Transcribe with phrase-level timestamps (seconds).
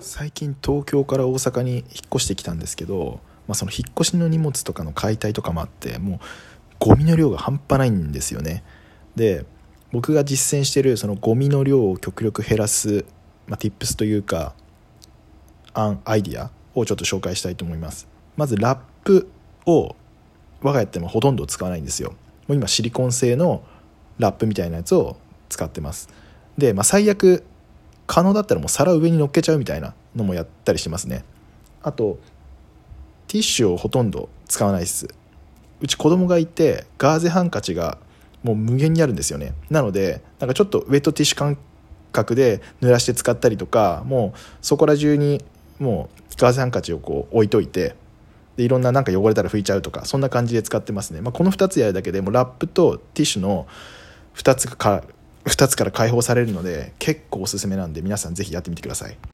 [0.00, 6.18] 最近東京から大阪に引っ越してきたんですけど、まあ、その引っ越しの荷物とかの解体とかもあってもう
[6.78, 8.62] ゴミの量が半端ないんですよね。
[9.16, 9.44] で
[9.90, 13.04] 僕が実践してるそのゴミの量を極力減らす、
[13.46, 14.54] まあ、tips というか
[15.74, 18.06] 案アイディアをちょっと紹介したいと思います。
[18.36, 19.28] まずラップ
[19.66, 19.96] を
[20.62, 22.10] 我が家ってもほとんど使わないんですよ。
[22.46, 23.62] もう今シリコン製の
[24.18, 25.16] ラップみたいなやつを
[25.48, 26.08] 使ってます。
[26.56, 27.44] で、まあ、最悪
[28.08, 31.24] 可能だったらもう皿上に乗っけちゃうみたいなのもやったりしますね。
[31.82, 32.18] あと
[33.28, 35.08] ティッシュをほとんど使わないです。
[35.80, 37.98] うち子供がいてガーゼハンカチが
[38.42, 39.52] もう無限にあるんですよね。
[39.70, 41.58] なのでなんかちょっとウェットティッシュ感
[42.10, 45.44] 覚で濡らして使ったりとかもうそこら中に
[45.78, 47.94] もうガーゼハンカチをこう置いといて
[48.56, 53.66] でいろんななんか汚れたら拭いちゃうとかそんな感じで使ってますね、まあ、この2つやるだけでもラップとティッシュの
[54.34, 55.04] 2つか
[55.48, 59.18] 2つから解放されるので結構おすすめなんで皆さんぜひやってみてください。